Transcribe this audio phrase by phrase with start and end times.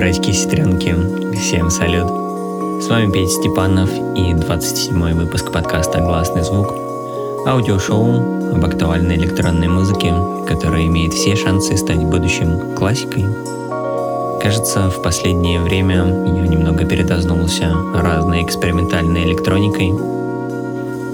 [0.00, 0.96] Братьки и сестренки,
[1.36, 2.08] всем салют.
[2.82, 6.72] С вами Петя Степанов и 27 выпуск подкаста «Гласный звук».
[7.46, 10.14] Аудиошоу об актуальной электронной музыке,
[10.48, 13.26] которая имеет все шансы стать будущим классикой.
[14.42, 19.92] Кажется, в последнее время я немного передознулся разной экспериментальной электроникой.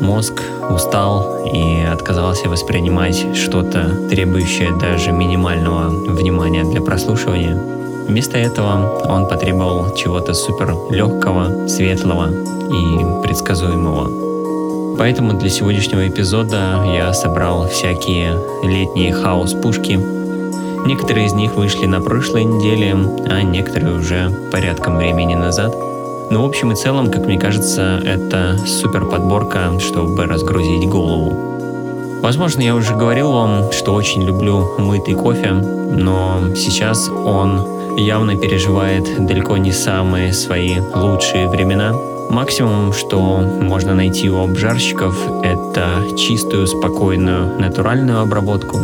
[0.01, 7.61] Мозг устал и отказался воспринимать что-то, требующее даже минимального внимания для прослушивания–
[8.09, 14.97] Вместо этого он потребовал чего-то супер легкого, светлого и предсказуемого.
[14.97, 20.01] Поэтому для сегодняшнего эпизода я собрал всякие летние хаос-пушки.
[20.87, 22.97] Некоторые из них вышли на прошлой неделе,
[23.29, 25.75] а некоторые уже порядком времени назад.
[26.31, 31.37] Но в общем и целом, как мне кажется, это супер подборка, чтобы разгрузить голову.
[32.23, 39.27] Возможно, я уже говорил вам, что очень люблю мытый кофе, но сейчас он явно переживает
[39.27, 41.93] далеко не самые свои лучшие времена.
[42.31, 43.19] Максимум, что
[43.61, 48.79] можно найти у обжарщиков, это чистую, спокойную, натуральную обработку.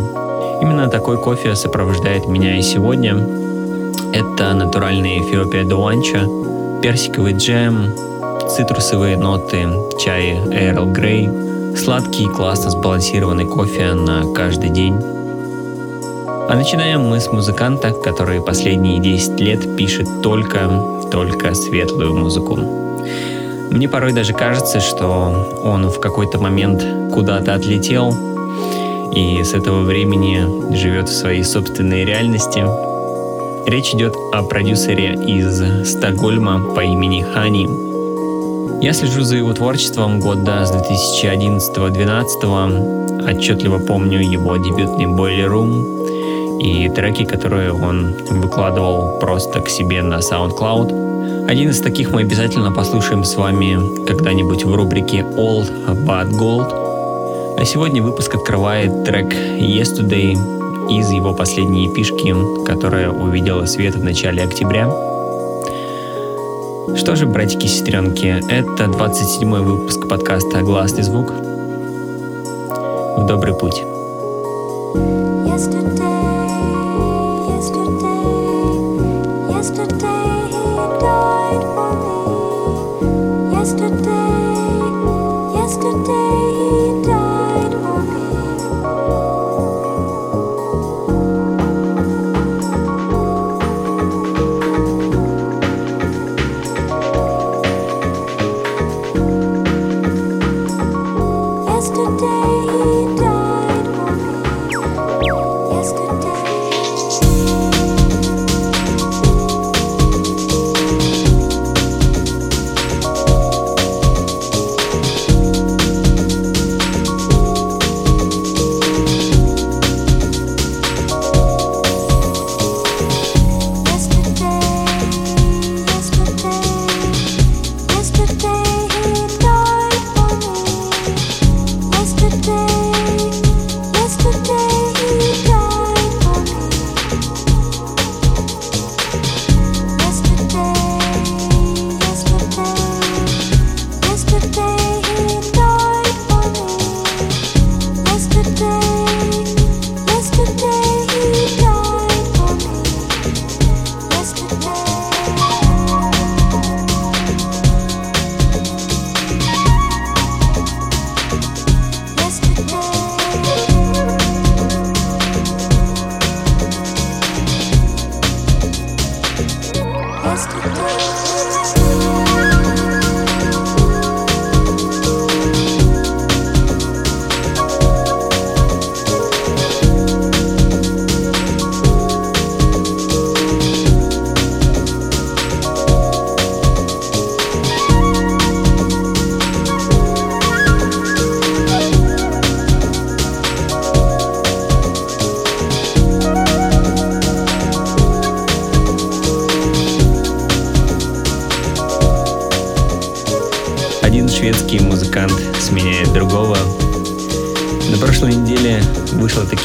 [0.61, 3.15] Именно такой кофе сопровождает меня и сегодня.
[4.13, 6.27] Это натуральный Эфиопия Дуанча,
[6.81, 7.93] персиковый джем,
[8.47, 9.67] цитрусовые ноты,
[9.99, 11.29] чай Эрл Грей,
[11.75, 14.95] сладкий, классно сбалансированный кофе на каждый день.
[16.49, 20.69] А начинаем мы с музыканта, который последние 10 лет пишет только,
[21.09, 22.57] только светлую музыку.
[23.71, 28.13] Мне порой даже кажется, что он в какой-то момент куда-то отлетел
[29.15, 32.65] и с этого времени живет в своей собственной реальности.
[33.67, 37.67] Речь идет о продюсере из Стокгольма по имени Хани.
[38.83, 43.31] Я слежу за его творчеством года с 2011-2012.
[43.31, 46.03] Отчетливо помню его дебютный Boiler Room,
[46.63, 51.47] и треки, которые он выкладывал просто к себе на SoundCloud.
[51.49, 55.69] Один из таких мы обязательно послушаем с вами когда-нибудь в рубрике Old
[56.05, 57.59] But Gold.
[57.59, 60.37] А сегодня выпуск открывает трек Yesterday
[60.89, 62.33] из его последней пишки,
[62.65, 64.89] которая увидела свет в начале октября.
[66.95, 71.31] Что же, братики и сестренки, это 27 выпуск подкаста «Гласный звук».
[73.17, 73.83] В добрый путь.
[75.45, 76.12] Yesterday.
[85.83, 86.82] yesterday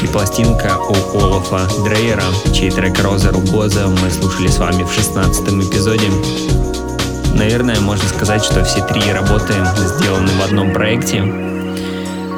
[0.07, 2.23] пластинка у Олафа Дрейера,
[2.53, 6.07] чей трек «Роза Ругоза» мы слушали с вами в 16 эпизоде.
[7.33, 11.23] Наверное, можно сказать, что все три работы сделаны в одном проекте,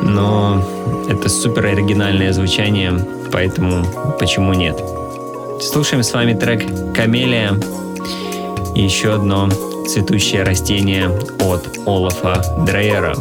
[0.04, 0.64] но
[1.10, 2.94] это супер оригинальное звучание,
[3.32, 3.86] поэтому
[4.20, 4.82] почему нет?
[5.62, 7.60] Слушаем с вами трек «Камелия»
[8.74, 9.50] и еще одно
[9.92, 13.14] цветущее растение от Олафа Дрейера.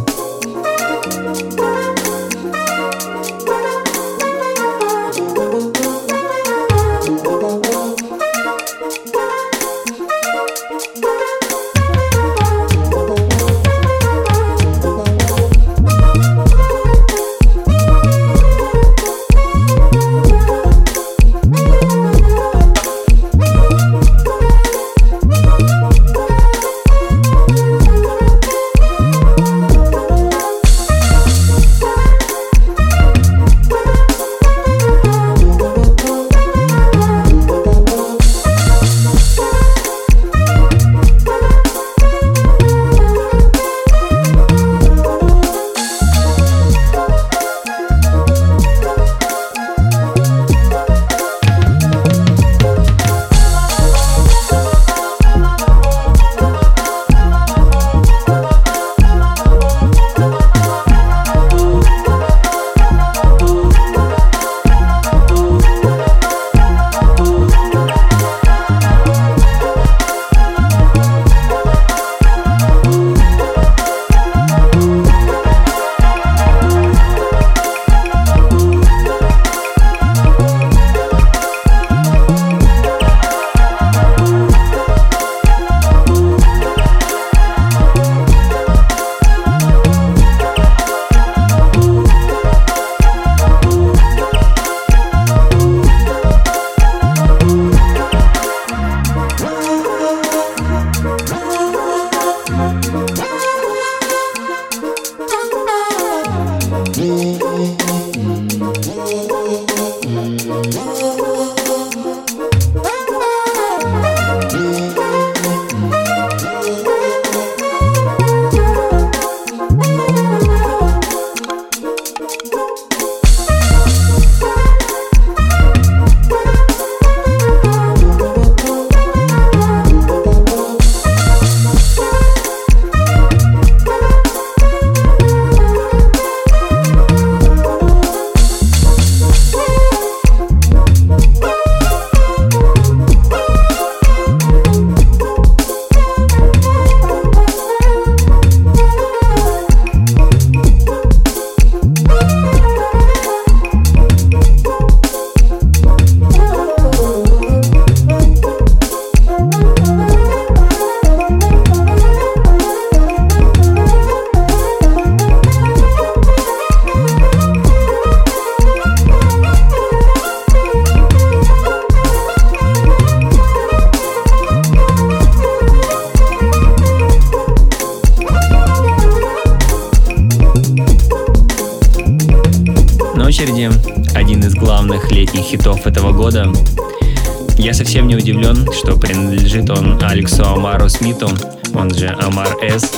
[187.75, 191.29] Совсем не удивлен, что принадлежит он Алексу Омару Смиту,
[191.75, 192.93] он же Omar S.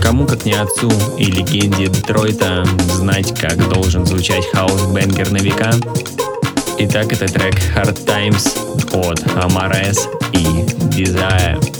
[0.00, 5.72] Кому как не отцу и легенде Детройта знать, как должен звучать хаус- banger на века?
[6.78, 8.56] Итак, это трек Hard Times
[8.94, 10.44] от Omar S и
[10.96, 11.77] Desire.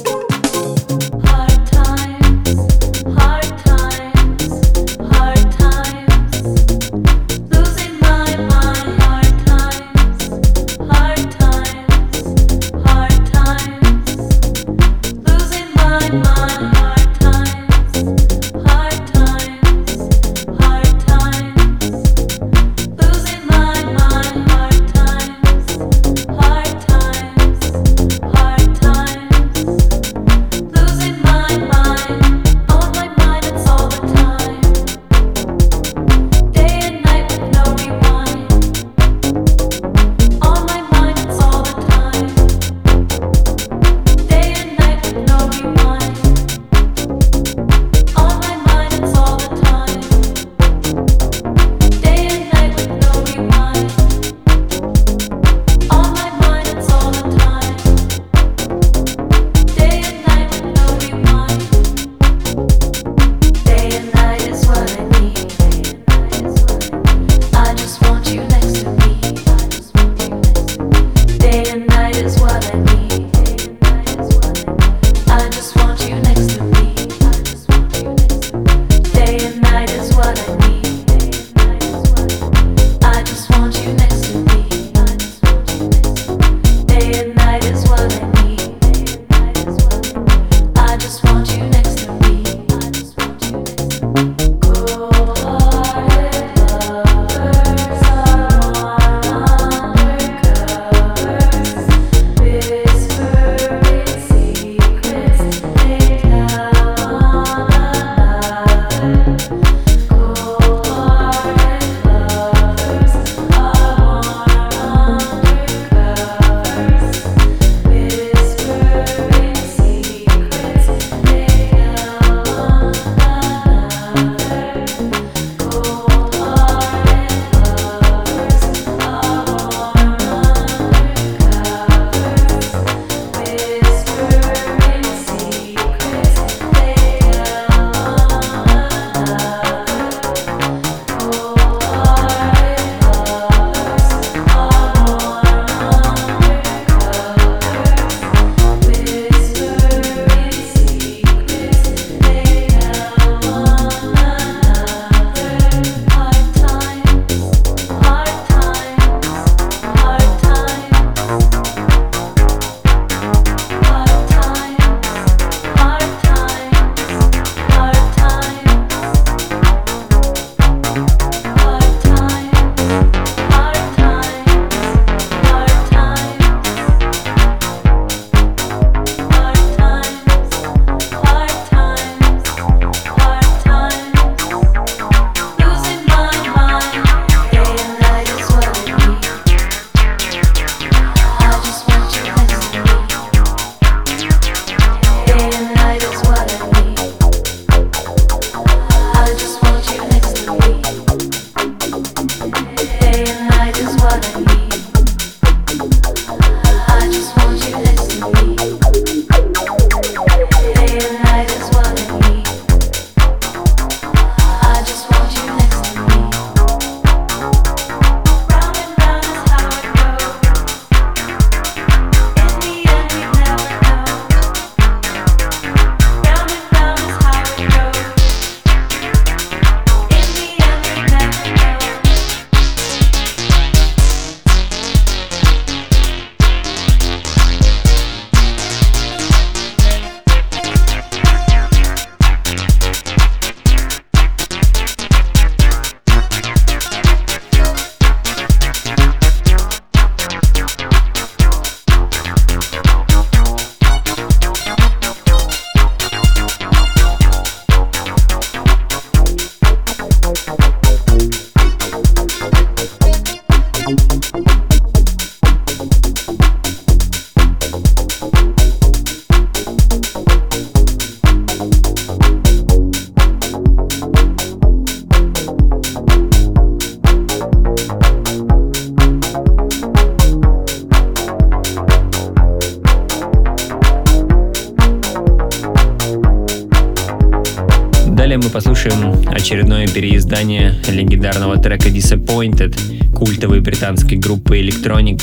[290.28, 292.76] Переиздание легендарного трека Disappointed
[293.14, 295.22] культовой британской группы Electronic.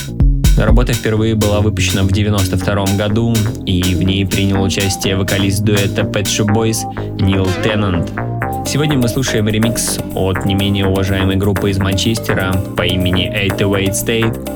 [0.58, 3.36] Работа впервые была выпущена в 1992 году,
[3.66, 6.78] и в ней принял участие вокалист дуэта Pet Shop Boys
[7.22, 8.12] Нил Теннант.
[8.66, 14.55] Сегодня мы слушаем ремикс от не менее уважаемой группы из Манчестера по имени 808 State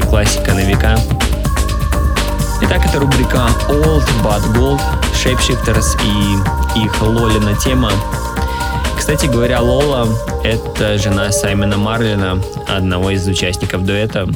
[0.00, 0.98] неумирающая классика на века.
[2.62, 4.80] Итак, это рубрика Old But Gold,
[5.14, 7.90] Shapeshifters и их Лолина тема.
[8.96, 10.06] Кстати говоря, Лола—
[10.44, 14.28] это жена Саймона Марлина, одного из участников дуэта.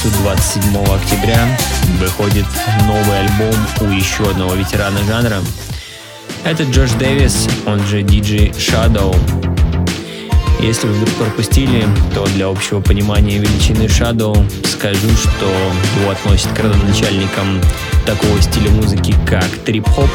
[0.00, 0.62] Пятницу, 27
[0.94, 1.58] октября,
[1.98, 2.46] выходит
[2.86, 5.38] новый альбом у еще одного ветерана жанра.
[6.44, 9.14] Это Джош Дэвис, он же DJ Shadow.
[10.60, 14.34] Если вы вдруг пропустили, то для общего понимания величины Shadow
[14.66, 15.46] скажу, что
[16.00, 17.60] его относят к родоначальникам
[18.06, 20.10] такого стиля музыки, как трип-хоп,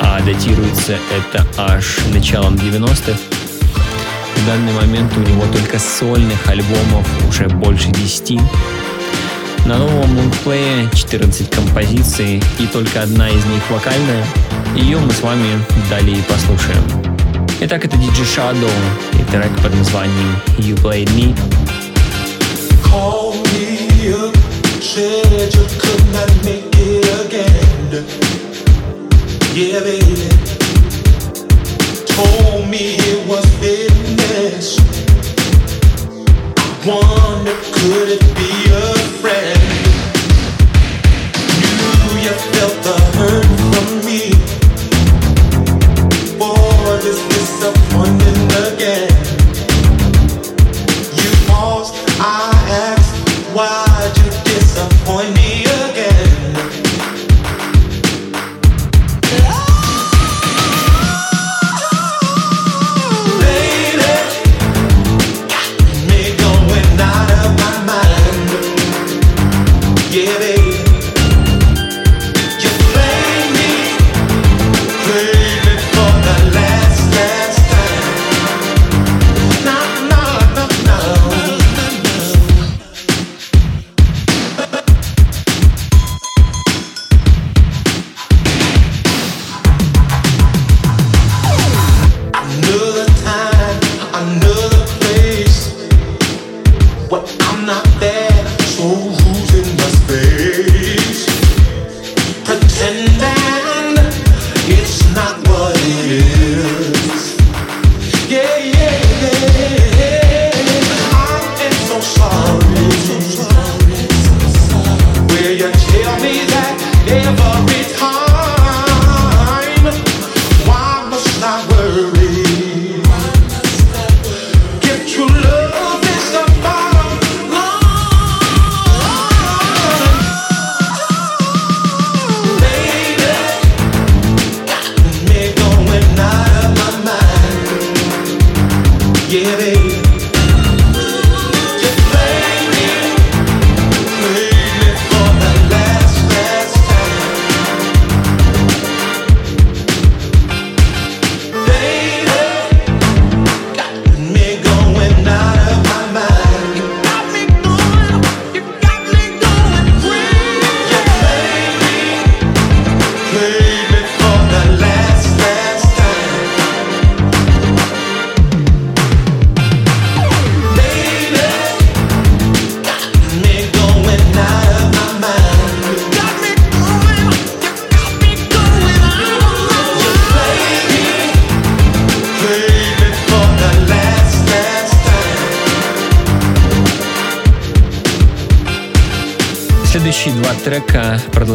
[0.00, 3.18] а датируется это аж началом 90-х.
[4.36, 8.40] В данный момент у него только сольных альбомов уже больше 10.
[9.66, 14.24] На новом лонгплее 14 композиций и только одна из них вокальная.
[14.74, 15.48] Ее мы с вами
[15.90, 16.82] далее послушаем.
[17.60, 18.70] Итак, это DJ Shadow
[19.14, 21.34] и трек под названием You Played Me.
[32.06, 35.07] Told me it was business.
[36.86, 39.58] Wonder, could it be a friend?
[41.58, 44.30] Knew you felt the hurt from me.
[47.04, 49.10] is disappointing again.
[51.18, 51.30] You
[52.20, 53.87] I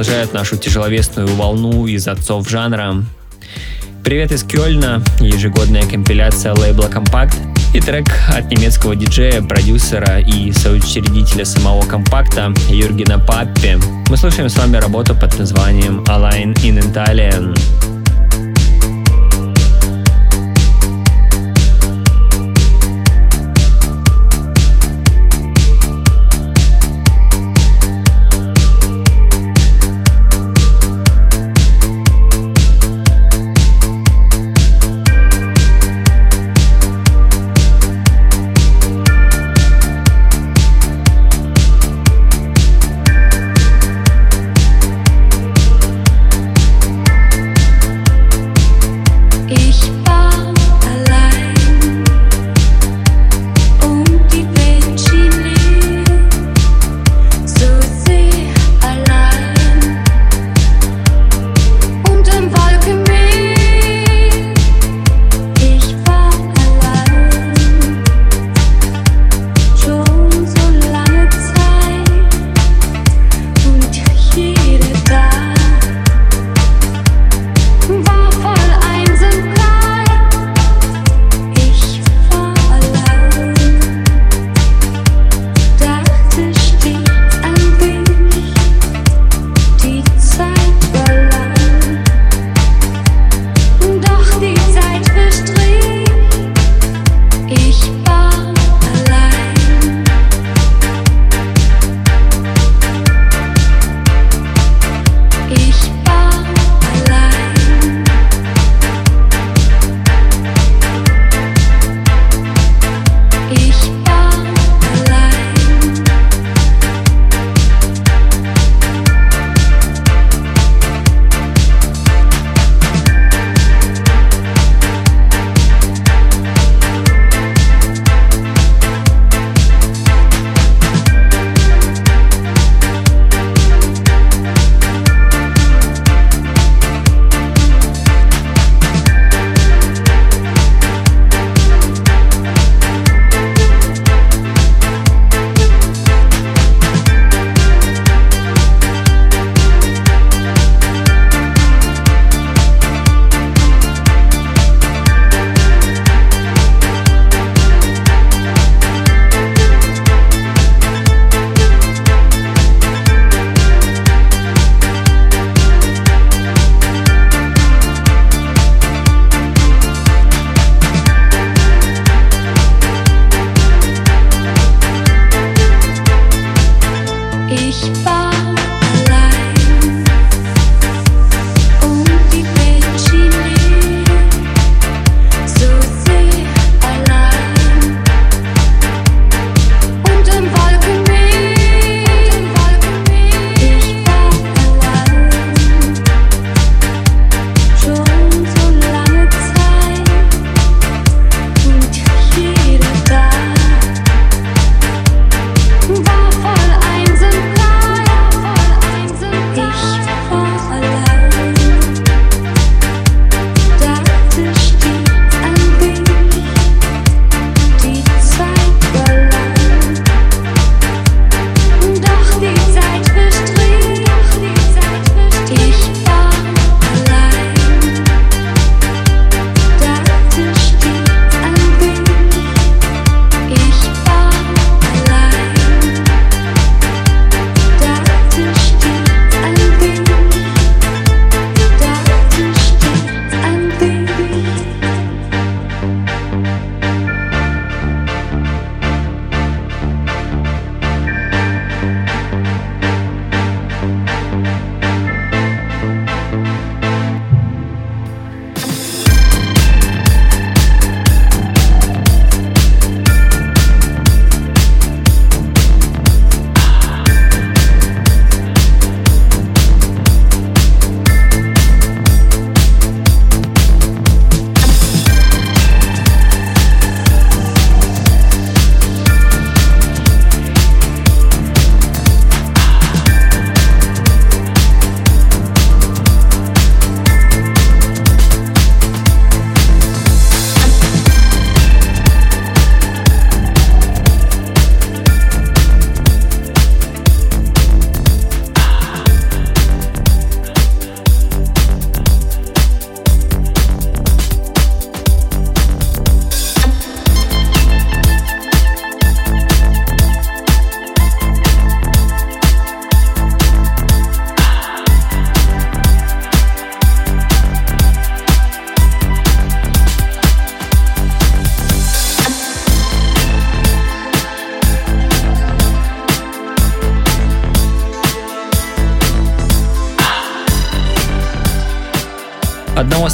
[0.03, 3.05] продолжают нашу тяжеловесную волну из отцов жанра.
[4.03, 7.37] Привет из Кёльна, ежегодная компиляция лейбла Компакт
[7.73, 13.79] и трек от немецкого диджея, продюсера и соучредителя самого компакта Юргена Паппи.
[14.09, 17.57] Мы слушаем с вами работу под названием Align in Italian.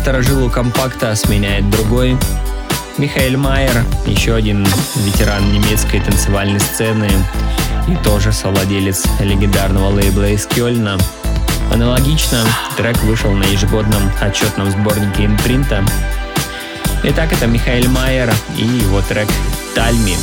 [0.09, 2.17] Одного сторожилу компакта сменяет другой.
[2.97, 7.07] Михаэль Майер, еще один ветеран немецкой танцевальной сцены
[7.87, 10.97] и тоже совладелец легендарного лейбла из Кёльна.
[11.71, 12.43] Аналогично,
[12.75, 15.85] трек вышел на ежегодном отчетном сборнике импринта.
[17.03, 19.27] Итак, это Михаэль Майер и его трек
[19.75, 20.15] «Тальми».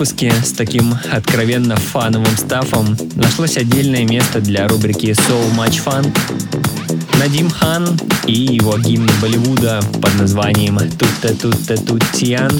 [0.00, 6.10] Выпуске с таким откровенно фановым стафом нашлось отдельное место для рубрики So Much Fun.
[7.18, 12.50] Надим Хан и его гимн Болливуда под названием Тутта Тутта Туттиан.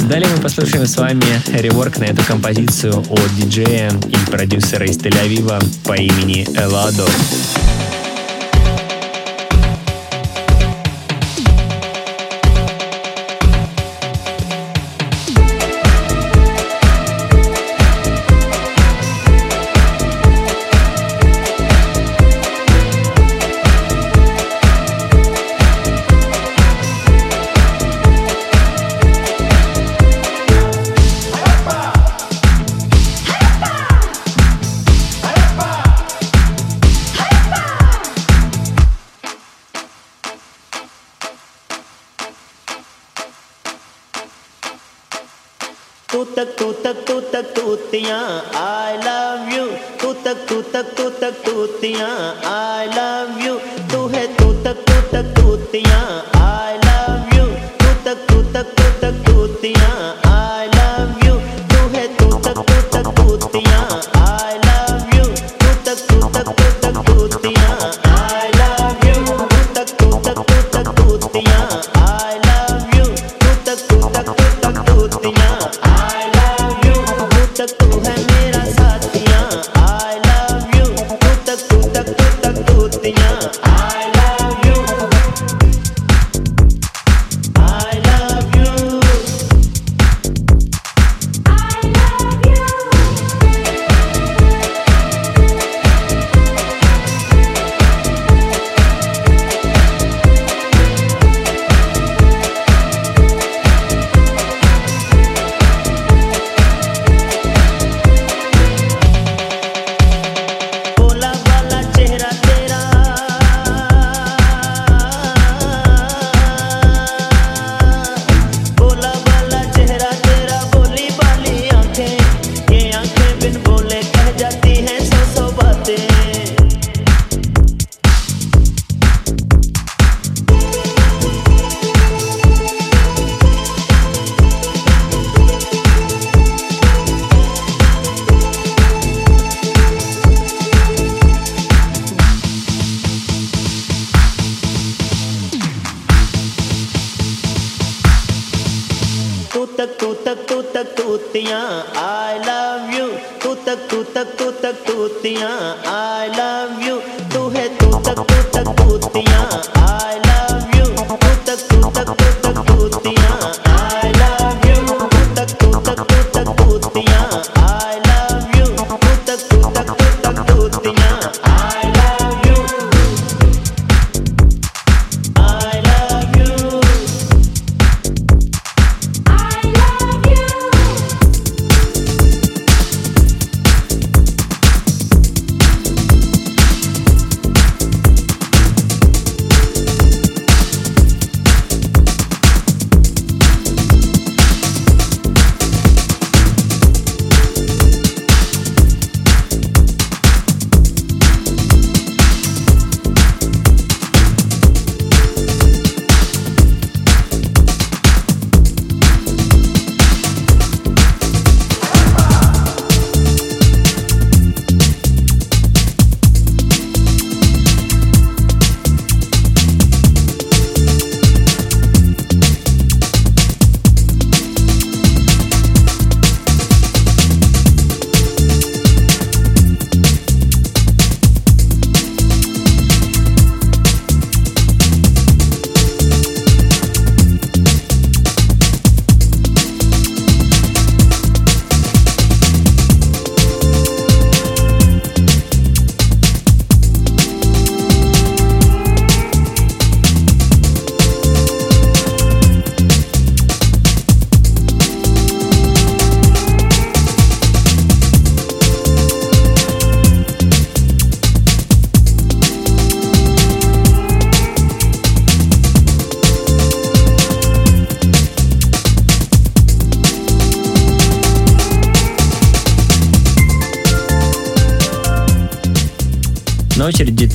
[0.00, 5.64] Далее мы послушаем с вами реворк на эту композицию от диджея и продюсера из Тель-Авива
[5.84, 7.06] по имени Эладо.
[7.06, 7.37] तू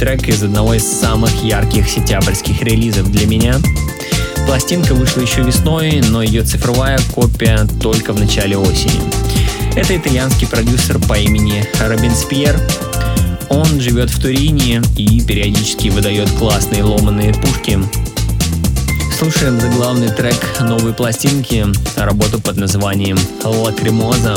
[0.04, 3.56] трек из одного из самых ярких сентябрьских релизов для меня.
[4.46, 9.00] Пластинка вышла еще весной, но ее цифровая копия только в начале осени.
[9.78, 12.60] Это итальянский продюсер по имени Робинспьер.
[13.48, 17.80] Он живет в Турине и периодически выдает классные ломаные пушки.
[19.18, 24.36] Слушаем заглавный трек новой пластинки, работу под названием «Лакримоза».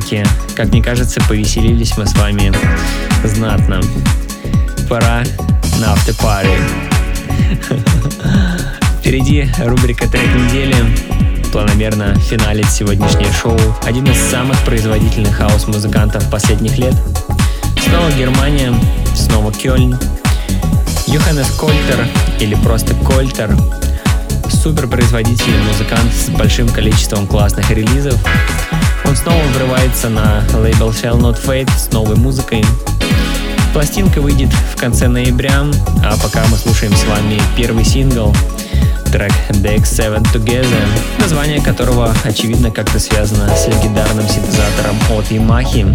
[0.00, 0.26] Сестренки.
[0.54, 2.52] Как мне кажется, повеселились мы с вами
[3.24, 3.80] знатно.
[4.88, 5.22] Пора
[5.80, 6.50] на afterparty.
[9.00, 10.74] Впереди рубрика «Трек недели».
[11.52, 16.94] Планомерно финалит сегодняшнее шоу один из самых производительных хаус-музыкантов последних лет.
[17.84, 18.72] Снова Германия,
[19.14, 19.98] снова Кёльн.
[21.06, 22.06] Йоханнес Кольтер,
[22.40, 23.54] или просто Кольтер,
[24.48, 28.18] суперпроизводительный музыкант с большим количеством классных релизов.
[29.12, 32.64] Он снова врывается на лейбл Shall Not Fade с новой музыкой.
[33.74, 35.66] Пластинка выйдет в конце ноября,
[36.02, 38.34] а пока мы слушаем с вами первый сингл,
[39.12, 40.86] трек DX7 Together,
[41.18, 45.94] название которого, очевидно, как-то связано с легендарным синтезатором от Yamaha.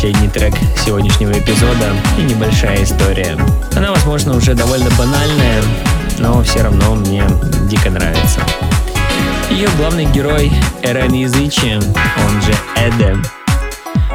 [0.00, 3.36] Последний трек сегодняшнего эпизода и небольшая история.
[3.76, 5.62] Она, возможно, уже довольно банальная,
[6.18, 7.22] но все равно мне
[7.68, 8.40] дико нравится.
[9.50, 10.50] Ее главный герой
[10.82, 13.14] Эрен Язычи, он же Эде.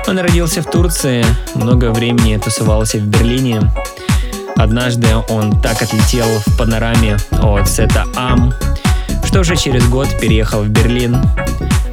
[0.07, 1.23] Он родился в Турции,
[1.53, 3.61] много времени тусовался в Берлине.
[4.55, 8.51] Однажды он так отлетел в панораме от сета Ам,
[9.23, 11.15] что уже через год переехал в Берлин,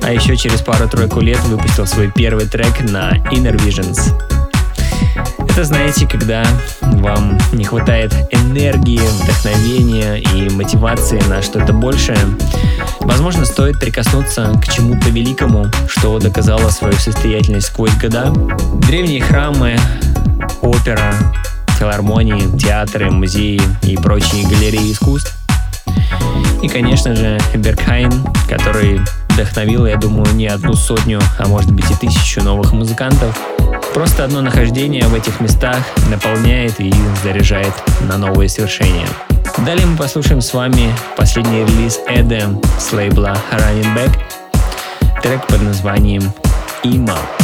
[0.05, 4.13] а еще через пару-тройку лет выпустил свой первый трек на Inner Visions.
[5.49, 6.45] Это знаете, когда
[6.81, 12.19] вам не хватает энергии, вдохновения и мотивации на что-то большее,
[13.01, 18.33] возможно, стоит прикоснуться к чему-то великому, что доказало свою состоятельность сквозь года.
[18.87, 19.79] Древние храмы,
[20.63, 21.13] опера,
[21.79, 25.37] филармонии, театры, музеи и прочие галереи искусств.
[26.63, 29.01] И, конечно же, Беркхайн, который
[29.33, 33.39] вдохновил, я думаю, не одну сотню, а может быть и тысячу новых музыкантов.
[33.95, 35.79] Просто одно нахождение в этих местах
[36.11, 39.09] наполняет и заряжает на новые свершения.
[39.59, 44.19] Далее мы послушаем с вами последний релиз Эда с лейбла Running Back,
[45.23, 46.33] трек под названием
[46.83, 47.13] «Има».
[47.13, 47.42] Immer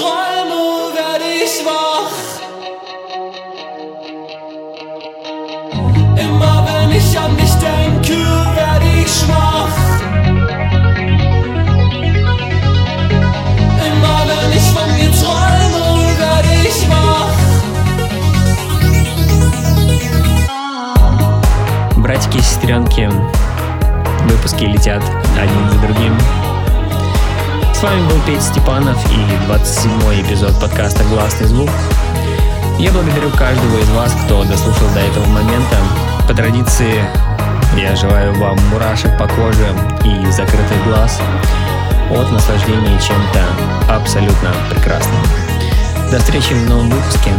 [0.00, 2.16] träume, werde ich wach.
[6.24, 8.18] Immer wenn ich an dich denke,
[8.60, 9.78] werde ich schwach.
[13.88, 15.84] Immer wenn ich von dir träume,
[16.24, 17.38] werde ich wach.
[21.96, 23.08] Братики и сестренки,
[24.24, 25.02] выпуски летят
[25.36, 26.49] один за другим.
[27.80, 31.70] С вами был Петь Степанов и 27-й эпизод подкаста «Гласный звук».
[32.78, 35.76] Я благодарю каждого из вас, кто дослушал до этого момента.
[36.28, 37.02] По традиции
[37.78, 39.66] я желаю вам мурашек по коже
[40.04, 41.22] и закрытых глаз
[42.10, 45.22] от наслаждения чем-то абсолютно прекрасным.
[46.10, 47.30] До встречи в новом выпуске.